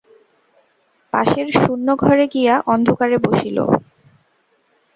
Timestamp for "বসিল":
3.17-3.57